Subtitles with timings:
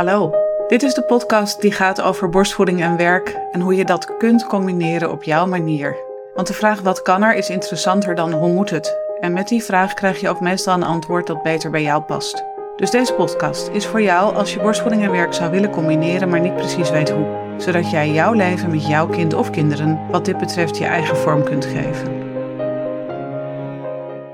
[0.00, 0.34] Hallo,
[0.68, 4.46] dit is de podcast die gaat over borstvoeding en werk en hoe je dat kunt
[4.46, 5.96] combineren op jouw manier.
[6.34, 8.96] Want de vraag wat kan er is interessanter dan hoe moet het?
[9.20, 12.44] En met die vraag krijg je ook meestal een antwoord dat beter bij jou past.
[12.76, 16.40] Dus deze podcast is voor jou als je borstvoeding en werk zou willen combineren, maar
[16.40, 17.54] niet precies weet hoe.
[17.56, 21.44] Zodat jij jouw leven met jouw kind of kinderen wat dit betreft je eigen vorm
[21.44, 22.19] kunt geven.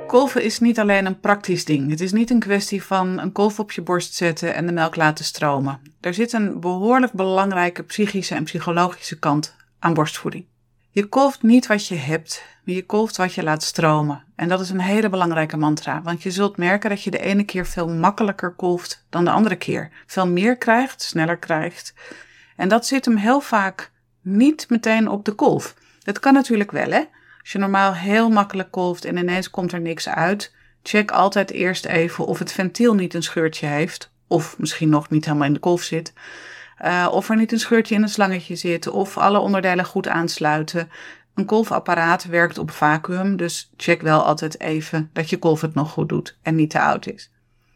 [0.06, 1.90] Kolven is niet alleen een praktisch ding.
[1.90, 4.96] Het is niet een kwestie van een kolf op je borst zetten en de melk
[4.96, 5.80] laten stromen.
[6.00, 10.44] Er zit een behoorlijk belangrijke psychische en psychologische kant aan borstvoeding.
[10.90, 14.24] Je kolft niet wat je hebt, maar je kolft wat je laat stromen.
[14.36, 17.44] En dat is een hele belangrijke mantra, want je zult merken dat je de ene
[17.44, 19.90] keer veel makkelijker kolft dan de andere keer.
[20.06, 21.94] Veel meer krijgt, sneller krijgt.
[22.56, 25.74] En dat zit hem heel vaak niet meteen op de kolf.
[26.02, 27.02] Dat kan natuurlijk wel, hè?
[27.46, 31.84] Als je normaal heel makkelijk kolft en ineens komt er niks uit, check altijd eerst
[31.84, 35.58] even of het ventiel niet een scheurtje heeft, of misschien nog niet helemaal in de
[35.58, 36.12] kolf zit.
[36.84, 40.90] Uh, of er niet een scheurtje in een slangetje zit, of alle onderdelen goed aansluiten.
[41.34, 45.90] Een kolfapparaat werkt op vacuüm, dus check wel altijd even dat je kolf het nog
[45.90, 47.30] goed doet en niet te oud is.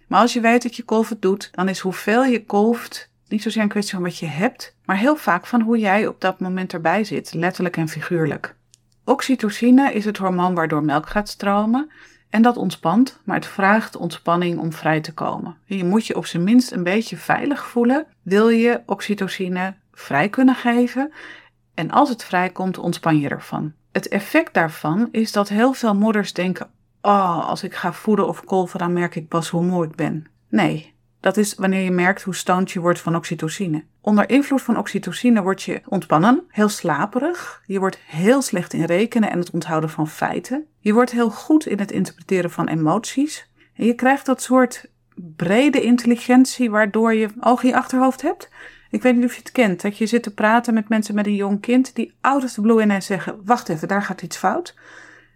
[0.07, 3.43] Maar als je weet dat je kolf het doet, dan is hoeveel je kolft niet
[3.43, 6.41] zozeer een kwestie van wat je hebt, maar heel vaak van hoe jij op dat
[6.41, 8.59] moment erbij zit, letterlijk en figuurlijk.
[9.11, 11.91] Oxytocine is het hormoon waardoor melk gaat stromen.
[12.29, 15.57] En dat ontspant, maar het vraagt ontspanning om vrij te komen.
[15.65, 18.07] Je moet je op zijn minst een beetje veilig voelen.
[18.23, 21.13] Wil je oxytocine vrij kunnen geven?
[21.75, 23.73] En als het vrijkomt, ontspan je ervan.
[23.93, 28.45] Het effect daarvan is dat heel veel moeders denken: Oh, als ik ga voeden of
[28.45, 30.27] kolven, dan merk ik pas hoe moe ik ben.
[30.49, 33.85] Nee, dat is wanneer je merkt hoe stoned je wordt van oxytocine.
[34.01, 37.63] Onder invloed van oxytocine word je ontspannen, heel slaperig.
[37.67, 40.67] Je wordt heel slecht in rekenen en het onthouden van feiten.
[40.79, 43.49] Je wordt heel goed in het interpreteren van emoties.
[43.75, 44.91] En je krijgt dat soort
[45.37, 48.49] brede intelligentie waardoor je oog in je achterhoofd hebt.
[48.91, 51.27] Ik weet niet of je het kent, dat je zit te praten met mensen met
[51.27, 54.37] een jong kind die out of the blue ineens zeggen, wacht even, daar gaat iets
[54.37, 54.75] fout.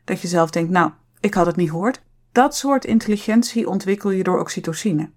[0.04, 0.90] Dat je zelf denkt, nou,
[1.20, 2.02] ik had het niet gehoord.
[2.32, 5.10] Dat soort intelligentie ontwikkel je door oxytocine.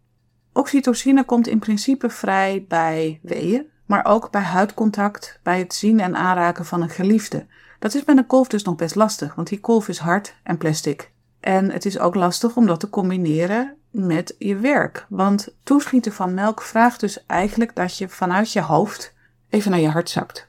[0.58, 6.16] Oxytocine komt in principe vrij bij weeën, maar ook bij huidcontact, bij het zien en
[6.16, 7.46] aanraken van een geliefde.
[7.80, 10.58] Dat is met een kolf dus nog best lastig, want die kolf is hard en
[10.58, 11.12] plastic.
[11.40, 15.06] En het is ook lastig om dat te combineren met je werk.
[15.10, 19.14] Want toeschieten van melk vraagt dus eigenlijk dat je vanuit je hoofd
[19.50, 20.48] even naar je hart zakt.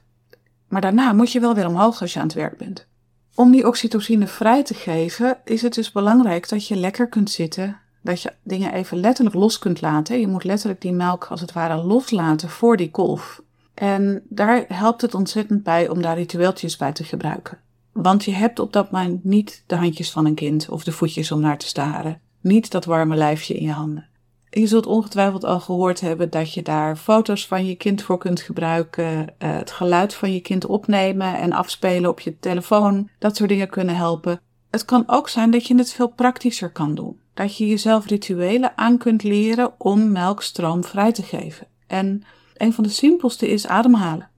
[0.67, 2.87] Maar daarna moet je wel weer omhoog als je aan het werk bent.
[3.35, 7.79] Om die oxytocine vrij te geven, is het dus belangrijk dat je lekker kunt zitten,
[8.01, 10.19] dat je dingen even letterlijk los kunt laten.
[10.19, 13.41] Je moet letterlijk die melk als het ware loslaten voor die kolf.
[13.73, 17.57] En daar helpt het ontzettend bij om daar ritueeltjes bij te gebruiken.
[17.91, 21.31] Want je hebt op dat moment niet de handjes van een kind of de voetjes
[21.31, 22.21] om naar te staren.
[22.41, 24.07] Niet dat warme lijfje in je handen.
[24.49, 28.41] Je zult ongetwijfeld al gehoord hebben dat je daar foto's van je kind voor kunt
[28.41, 33.09] gebruiken, eh, het geluid van je kind opnemen en afspelen op je telefoon.
[33.19, 34.41] Dat soort dingen kunnen helpen.
[34.69, 38.77] Het kan ook zijn dat je het veel praktischer kan doen dat je jezelf rituelen
[38.77, 41.67] aan kunt leren om melkstroom vrij te geven.
[41.87, 44.29] En een van de simpelste is ademhalen.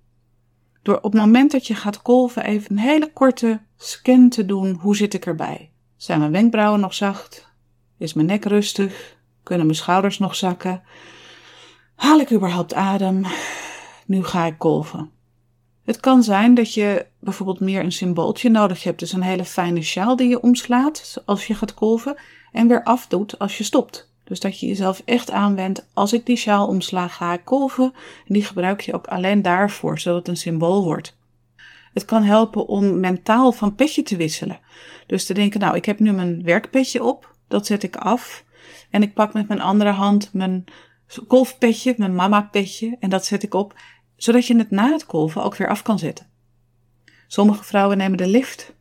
[0.82, 4.74] Door op het moment dat je gaat kolven even een hele korte scan te doen,
[4.74, 5.72] hoe zit ik erbij?
[5.96, 7.50] Zijn mijn wenkbrauwen nog zacht?
[7.98, 9.18] Is mijn nek rustig?
[9.44, 10.84] Kunnen mijn schouders nog zakken?
[11.96, 13.26] Haal ik überhaupt adem?
[14.06, 15.12] Nu ga ik kolven.
[15.86, 19.82] Het kan zijn dat je bijvoorbeeld meer een symbooltje nodig hebt, dus een hele fijne
[19.82, 22.16] sjaal die je omslaat als je gaat kolven
[22.52, 24.10] en weer afdoet als je stopt.
[24.24, 27.94] Dus dat je jezelf echt aanwendt, als ik die sjaal omsla, ga ik kolven.
[28.28, 31.18] En die gebruik je ook alleen daarvoor, zodat het een symbool wordt.
[31.94, 34.60] Het kan helpen om mentaal van petje te wisselen.
[35.08, 38.44] Dus te denken, nou, ik heb nu mijn werkpetje op, dat zet ik af.
[38.90, 40.64] En ik pak met mijn andere hand mijn
[41.28, 43.74] kolfpetje, mijn mama-petje, en dat zet ik op,
[44.24, 46.26] zodat je het na het kolven ook weer af kan zetten.
[47.28, 48.74] Sommige vrouwen nemen de lift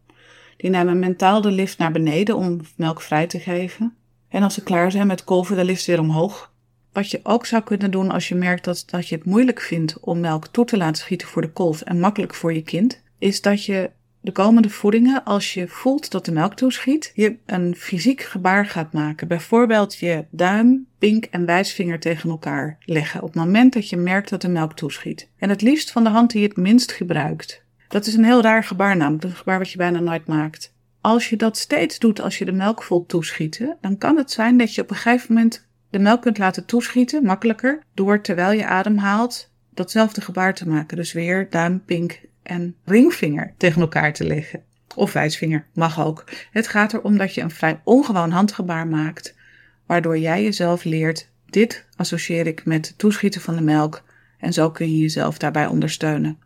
[0.56, 3.96] die nemen mentaal de lift naar beneden om melk vrij te geven.
[4.28, 6.52] En als ze klaar zijn met kolven, de lift weer omhoog.
[6.92, 10.00] Wat je ook zou kunnen doen als je merkt dat, dat je het moeilijk vindt
[10.00, 13.40] om melk toe te laten schieten voor de kolf en makkelijk voor je kind, is
[13.40, 13.90] dat je
[14.20, 18.92] de komende voedingen, als je voelt dat de melk toeschiet, je een fysiek gebaar gaat
[18.92, 19.28] maken.
[19.28, 24.30] Bijvoorbeeld je duim, pink en wijsvinger tegen elkaar leggen op het moment dat je merkt
[24.30, 25.28] dat de melk toeschiet.
[25.38, 27.62] En het liefst van de hand die je het minst gebruikt.
[27.88, 30.74] Dat is een heel raar gebaar namelijk, een gebaar wat je bijna nooit maakt.
[31.00, 34.56] Als je dat steeds doet als je de melk voelt toeschieten, dan kan het zijn
[34.56, 38.66] dat je op een gegeven moment de melk kunt laten toeschieten, makkelijker, door terwijl je
[38.66, 40.96] ademhaalt datzelfde gebaar te maken.
[40.96, 44.62] Dus weer duim, pink en ringvinger tegen elkaar te leggen.
[44.94, 46.24] Of wijsvinger, mag ook.
[46.50, 49.34] Het gaat erom dat je een vrij ongewoon handgebaar maakt,
[49.86, 54.02] waardoor jij jezelf leert Dit associeer ik met toeschieten van de melk
[54.38, 56.38] en zo kun je jezelf daarbij ondersteunen.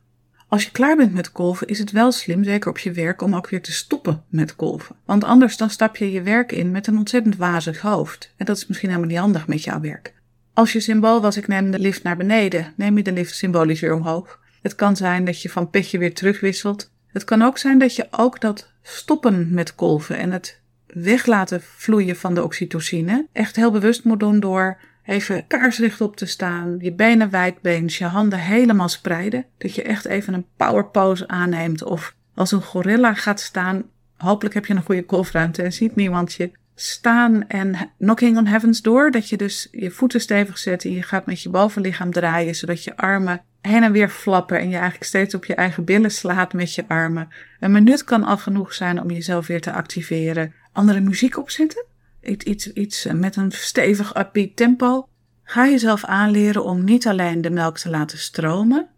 [0.49, 3.35] Als je klaar bent met kolven, is het wel slim, zeker op je werk, om
[3.35, 4.97] ook weer te stoppen met kolven.
[5.05, 8.35] Want anders dan stap je je werk in met een ontzettend wazig hoofd.
[8.37, 10.15] En dat is misschien helemaal niet handig met jouw werk.
[10.53, 13.81] Als je symbool was, ik neem de lift naar beneden, neem je de lift symbolisch
[13.81, 14.41] weer omhoog.
[14.65, 16.91] Het kan zijn dat je van petje weer terugwisselt.
[17.07, 22.17] Het kan ook zijn dat je ook dat stoppen met kolven en het weglaten vloeien
[22.17, 26.93] van de oxytocine echt heel bewust moet doen door even kaarsrecht op te staan, je
[26.93, 29.45] benen wijdbeens, je handen helemaal spreiden.
[29.59, 33.83] Dat je echt even een power pose aanneemt of als een gorilla gaat staan.
[34.17, 38.83] Hopelijk heb je een goede kolfruimte en ziet niemand je staan en knocking on heaven's
[38.83, 39.11] door.
[39.11, 42.85] Dat je dus je voeten stevig zet en je gaat met je bovenlichaam draaien, zodat
[42.85, 46.53] je armen heen en weer flappen en je eigenlijk steeds op je eigen billen slaat
[46.53, 47.29] met je armen.
[47.61, 50.55] Een minuut kan al genoeg zijn om jezelf weer te activeren.
[50.73, 51.85] Andere muziek opzetten?
[52.23, 55.09] Iets, iets, iets met een stevig upbeat tempo.
[55.45, 58.89] Ga jezelf aanleren om niet alleen de melk te laten stromen,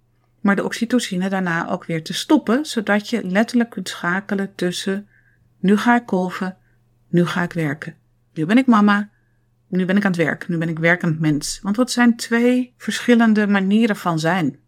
[0.40, 5.08] maar de oxytocine daarna ook weer te stoppen, zodat je letterlijk kunt schakelen tussen
[5.58, 6.56] nu ga ik kolven,
[7.08, 7.94] nu ga ik werken.
[8.34, 9.08] Nu ben ik mama,
[9.68, 11.58] nu ben ik aan het werk, nu ben ik werkend mens.
[11.62, 14.58] Want wat zijn twee verschillende manieren van zijn?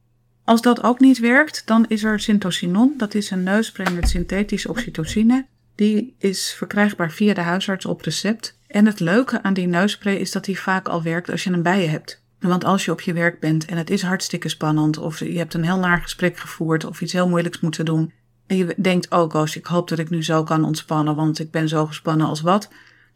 [0.45, 4.69] Als dat ook niet werkt, dan is er syntocinon, dat is een neusspray met synthetische
[4.69, 5.47] oxytocine.
[5.75, 8.59] Die is verkrijgbaar via de huisarts op recept.
[8.67, 11.63] En het leuke aan die neusspray is dat die vaak al werkt als je hem
[11.63, 12.23] bij je hebt.
[12.39, 15.55] Want als je op je werk bent en het is hartstikke spannend, of je hebt
[15.55, 18.13] een heel naar gesprek gevoerd, of iets heel moeilijks moeten doen,
[18.47, 21.51] en je denkt, oh gosh, ik hoop dat ik nu zo kan ontspannen, want ik
[21.51, 22.69] ben zo gespannen als wat,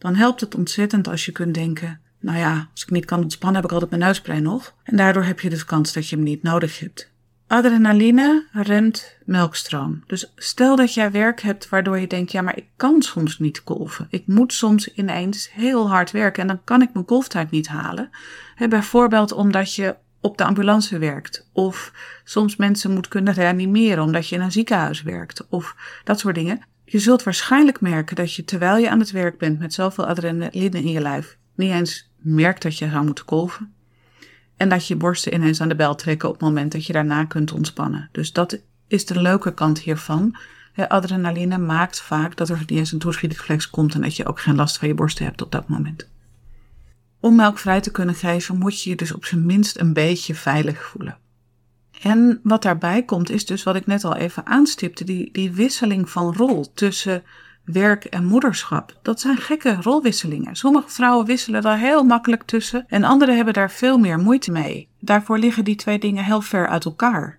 [0.02, 3.60] dan helpt het ontzettend als je kunt denken, nou ja, als ik niet kan ontspannen,
[3.60, 4.74] heb ik altijd mijn neuspray nog.
[4.84, 7.10] En daardoor heb je dus kans dat je hem niet nodig hebt.
[7.46, 10.02] Adrenaline remt melkstroom.
[10.06, 13.64] Dus stel dat jij werk hebt waardoor je denkt, ja, maar ik kan soms niet
[13.64, 14.06] kolven.
[14.10, 18.10] Ik moet soms ineens heel hard werken en dan kan ik mijn kolftijd niet halen.
[18.68, 21.48] bijvoorbeeld omdat je op de ambulance werkt.
[21.52, 21.92] Of
[22.24, 25.46] soms mensen moet kunnen reanimeren omdat je in een ziekenhuis werkt.
[25.48, 26.60] Of dat soort dingen.
[26.92, 30.78] Je zult waarschijnlijk merken dat je terwijl je aan het werk bent met zoveel adrenaline
[30.78, 33.72] in je lijf, niet eens merkt dat je zou moeten kolven.
[34.56, 37.24] En dat je borsten ineens aan de bel trekken op het moment dat je daarna
[37.24, 38.08] kunt ontspannen.
[38.12, 40.36] Dus dat is de leuke kant hiervan.
[40.88, 44.56] adrenaline maakt vaak dat er niet eens een toeschietreflex komt en dat je ook geen
[44.56, 46.08] last van je borsten hebt op dat moment.
[47.20, 50.34] Om melk vrij te kunnen geven moet je je dus op zijn minst een beetje
[50.34, 51.18] veilig voelen.
[52.02, 56.10] En wat daarbij komt is dus wat ik net al even aanstipte, die, die wisseling
[56.10, 57.22] van rol tussen
[57.64, 58.98] werk en moederschap.
[59.02, 60.56] Dat zijn gekke rolwisselingen.
[60.56, 64.88] Sommige vrouwen wisselen daar heel makkelijk tussen en anderen hebben daar veel meer moeite mee.
[65.00, 67.38] Daarvoor liggen die twee dingen heel ver uit elkaar.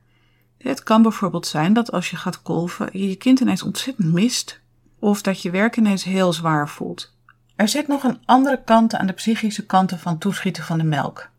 [0.57, 4.61] Het kan bijvoorbeeld zijn dat als je gaat kolven, je je kind ineens ontzettend mist.
[4.99, 7.15] Of dat je werk ineens heel zwaar voelt.
[7.55, 11.31] Er zit nog een andere kant aan de psychische kanten van toeschieten van de melk.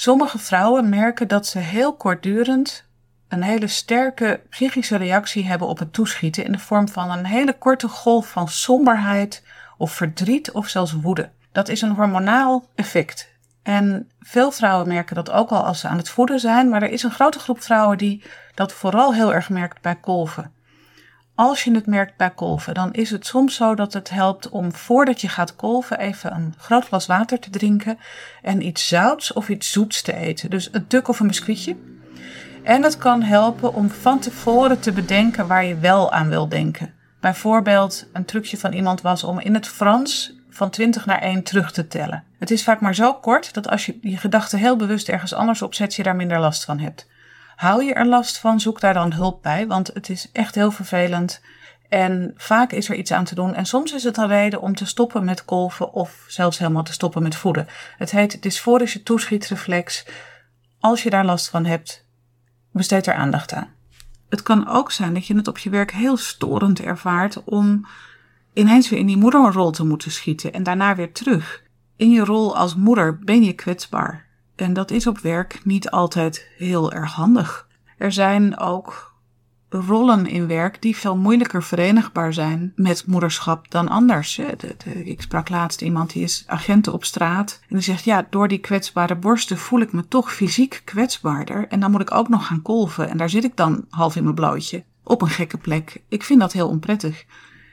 [0.00, 2.84] Sommige vrouwen merken dat ze heel kortdurend
[3.28, 7.58] een hele sterke psychische reactie hebben op het toeschieten in de vorm van een hele
[7.58, 9.42] korte golf van somberheid
[9.76, 11.30] of verdriet of zelfs woede.
[11.52, 13.28] Dat is een hormonaal effect.
[13.62, 16.90] En veel vrouwen merken dat ook al als ze aan het voeden zijn, maar er
[16.90, 18.22] is een grote groep vrouwen die
[18.54, 20.52] dat vooral heel erg merkt bij kolven.
[21.38, 24.72] Als je het merkt bij kolven, dan is het soms zo dat het helpt om
[24.72, 27.98] voordat je gaat kolven even een groot glas water te drinken
[28.42, 30.50] en iets zouts of iets zoets te eten.
[30.50, 31.76] Dus een tuk of een biscuitje.
[32.62, 36.94] En het kan helpen om van tevoren te bedenken waar je wel aan wil denken.
[37.20, 41.72] Bijvoorbeeld, een trucje van iemand was om in het Frans van 20 naar 1 terug
[41.72, 42.24] te tellen.
[42.38, 45.62] Het is vaak maar zo kort dat als je je gedachten heel bewust ergens anders
[45.62, 47.06] opzet, je daar minder last van hebt.
[47.58, 50.70] Hou je er last van, zoek daar dan hulp bij, want het is echt heel
[50.70, 51.40] vervelend.
[51.88, 53.54] En vaak is er iets aan te doen.
[53.54, 56.92] En soms is het een reden om te stoppen met kolven of zelfs helemaal te
[56.92, 57.66] stoppen met voeden.
[57.96, 60.06] Het heet dysforische toeschietreflex.
[60.80, 62.04] Als je daar last van hebt,
[62.72, 63.68] besteed er aandacht aan.
[64.28, 67.86] Het kan ook zijn dat je het op je werk heel storend ervaart om
[68.52, 71.62] ineens weer in die moederrol te moeten schieten en daarna weer terug.
[71.96, 74.27] In je rol als moeder ben je kwetsbaar.
[74.60, 77.68] En dat is op werk niet altijd heel erg handig.
[77.98, 79.16] Er zijn ook
[79.68, 84.40] rollen in werk die veel moeilijker verenigbaar zijn met moederschap dan anders.
[85.04, 88.58] Ik sprak laatst iemand die is agent op straat en die zegt ja, door die
[88.58, 92.62] kwetsbare borsten voel ik me toch fysiek kwetsbaarder en dan moet ik ook nog gaan
[92.62, 96.02] kolven en daar zit ik dan half in mijn blootje op een gekke plek.
[96.08, 97.24] Ik vind dat heel onprettig.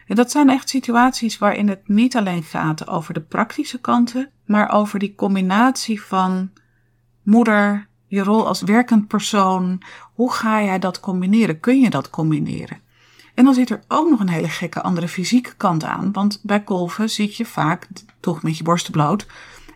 [0.08, 4.72] En dat zijn echt situaties waarin het niet alleen gaat over de praktische kanten, maar
[4.72, 6.50] over die combinatie van
[7.26, 9.82] moeder, je rol als werkend persoon.
[10.14, 11.60] Hoe ga jij dat combineren?
[11.60, 12.80] Kun je dat combineren?
[13.36, 16.12] En dan zit er ook nog een hele gekke andere fysieke kant aan.
[16.12, 17.88] Want bij kolven zit je vaak,
[18.20, 19.28] toch met je borsten bloot,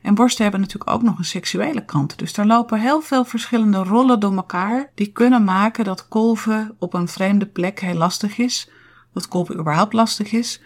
[0.02, 2.18] En borsten hebben natuurlijk ook nog een seksuele kant.
[2.18, 4.92] Dus daar lopen heel veel verschillende rollen door elkaar.
[4.96, 8.70] Die kunnen maken dat kolven op een vreemde plek heel lastig is.
[9.14, 10.62] Dat kolven überhaupt lastig is.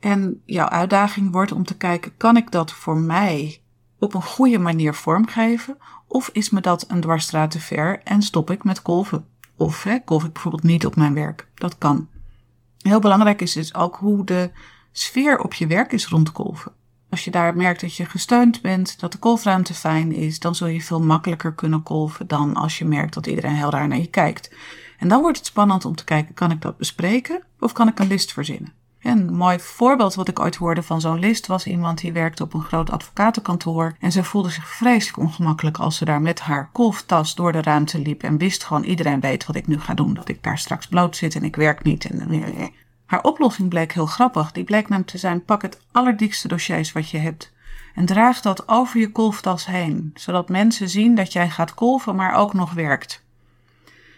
[0.00, 3.61] En jouw uitdaging wordt om te kijken: kan ik dat voor mij
[4.02, 5.76] op een goede manier vormgeven?
[6.06, 9.26] Of is me dat een dwarsstraat te ver en stop ik met kolven?
[9.56, 11.48] Of hè, kolf ik bijvoorbeeld niet op mijn werk?
[11.54, 12.08] Dat kan.
[12.78, 14.50] Heel belangrijk is dus ook hoe de
[14.92, 16.72] sfeer op je werk is rond kolven.
[17.10, 20.66] Als je daar merkt dat je gesteund bent, dat de kolfruimte fijn is, dan zul
[20.66, 24.10] je veel makkelijker kunnen kolven dan als je merkt dat iedereen heel raar naar je
[24.10, 24.54] kijkt.
[24.98, 27.98] En dan wordt het spannend om te kijken, kan ik dat bespreken of kan ik
[27.98, 28.72] een list verzinnen?
[29.02, 32.54] Een mooi voorbeeld wat ik ooit hoorde van zo'n list was iemand die werkte op
[32.54, 33.96] een groot advocatenkantoor.
[34.00, 37.98] En ze voelde zich vreselijk ongemakkelijk als ze daar met haar kolftas door de ruimte
[37.98, 38.22] liep.
[38.22, 40.14] En wist gewoon iedereen weet wat ik nu ga doen.
[40.14, 42.04] Dat ik daar straks bloot zit en ik werk niet.
[42.04, 42.72] En...
[43.06, 44.52] Haar oplossing bleek heel grappig.
[44.52, 47.52] Die bleek namelijk te zijn: pak het allerdiekste dossiers wat je hebt.
[47.94, 52.34] En draag dat over je kolftas heen, zodat mensen zien dat jij gaat kolven, maar
[52.34, 53.24] ook nog werkt.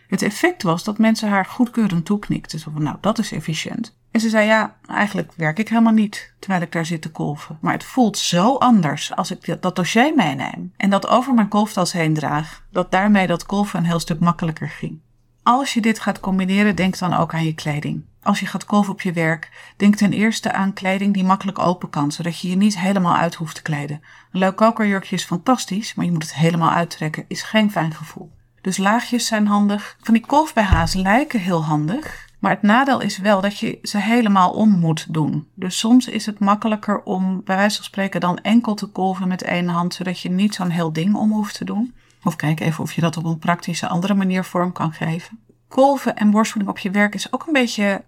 [0.06, 2.58] Het effect was dat mensen haar goedkeurend toeknikten.
[2.58, 3.96] Zo van, nou, dat is efficiënt.
[4.14, 7.58] En ze zei, ja, eigenlijk werk ik helemaal niet terwijl ik daar zit te kolven.
[7.60, 11.92] Maar het voelt zo anders als ik dat dossier meeneem en dat over mijn kolftas
[11.92, 15.00] heen draag, dat daarmee dat kolven een heel stuk makkelijker ging.
[15.42, 18.04] Als je dit gaat combineren, denk dan ook aan je kleding.
[18.22, 21.90] Als je gaat kolven op je werk, denk ten eerste aan kleding die makkelijk open
[21.90, 24.00] kan, zodat je je niet helemaal uit hoeft te kleden.
[24.32, 28.32] Een leuk kokerjurkje is fantastisch, maar je moet het helemaal uittrekken, is geen fijn gevoel.
[28.60, 29.96] Dus laagjes zijn handig.
[30.00, 30.52] Van die kolf
[30.94, 35.48] lijken heel handig, maar het nadeel is wel dat je ze helemaal om moet doen.
[35.54, 39.42] Dus soms is het makkelijker om bij wijze van spreken dan enkel te kolven met
[39.42, 41.94] één hand, zodat je niet zo'n heel ding om hoeft te doen.
[42.24, 45.38] Of kijk even of je dat op een praktische andere manier vorm kan geven.
[45.68, 48.04] Kolven en borstvoeding op je werk is ook een beetje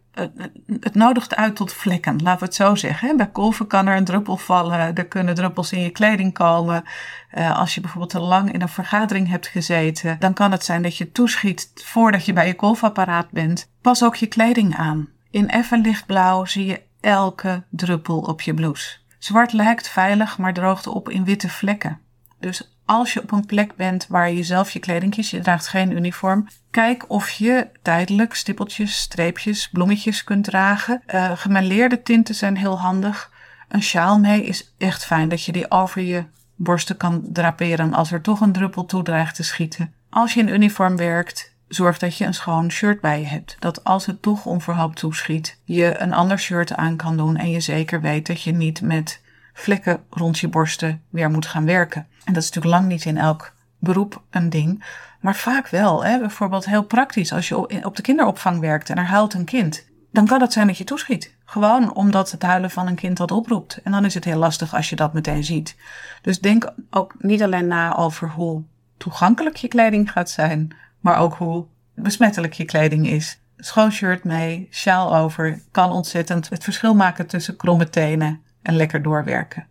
[0.80, 3.16] het nodigt uit tot vlekken, laten we het zo zeggen.
[3.16, 6.84] Bij kolven kan er een druppel vallen, er kunnen druppels in je kleding komen.
[7.30, 10.82] Eh, als je bijvoorbeeld te lang in een vergadering hebt gezeten, dan kan het zijn
[10.82, 13.70] dat je toeschiet voordat je bij je kolfapparaat bent.
[13.80, 15.08] Pas ook je kleding aan.
[15.30, 18.96] In effen lichtblauw zie je elke druppel op je blouse.
[19.18, 22.00] Zwart lijkt veilig, maar droogt op in witte vlekken.
[22.40, 25.68] Dus als je op een plek bent waar je zelf je kleding kiest, je draagt
[25.68, 31.02] geen uniform, kijk of je tijdelijk stippeltjes, streepjes, bloemetjes kunt dragen.
[31.14, 33.30] Uh, gemêleerde tinten zijn heel handig.
[33.68, 36.24] Een sjaal mee is echt fijn dat je die over je
[36.54, 39.92] borsten kan draperen als er toch een druppel toe dreigt te schieten.
[40.10, 43.56] Als je in uniform werkt, zorg dat je een schoon shirt bij je hebt.
[43.58, 47.60] Dat als het toch onverhoopt toeschiet, je een ander shirt aan kan doen en je
[47.60, 49.20] zeker weet dat je niet met
[49.56, 52.06] vlekken rond je borsten weer moet gaan werken.
[52.24, 54.84] En dat is natuurlijk lang niet in elk beroep een ding,
[55.20, 56.04] maar vaak wel.
[56.04, 56.18] Hè?
[56.18, 60.26] Bijvoorbeeld heel praktisch, als je op de kinderopvang werkt en er huilt een kind, dan
[60.26, 61.34] kan het zijn dat je toeschiet.
[61.44, 63.80] Gewoon omdat het huilen van een kind dat oproept.
[63.82, 65.76] En dan is het heel lastig als je dat meteen ziet.
[66.22, 68.62] Dus denk ook niet alleen na over hoe
[68.96, 73.40] toegankelijk je kleding gaat zijn, maar ook hoe besmettelijk je kleding is.
[73.56, 79.02] Schoon shirt mee, sjaal over, kan ontzettend het verschil maken tussen kromme tenen en lekker
[79.02, 79.66] doorwerken.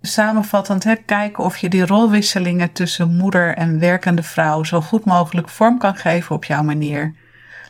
[0.00, 5.48] Samenvattend, hè, kijken of je die rolwisselingen tussen moeder en werkende vrouw zo goed mogelijk
[5.48, 7.14] vorm kan geven op jouw manier.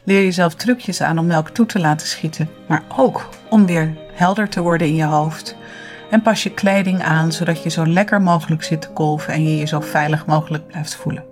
[0.04, 4.48] Leer jezelf trucjes aan om melk toe te laten schieten, maar ook om weer helder
[4.48, 5.56] te worden in je hoofd.
[6.10, 9.56] En pas je kleding aan zodat je zo lekker mogelijk zit te kolven en je
[9.56, 11.31] je zo veilig mogelijk blijft voelen.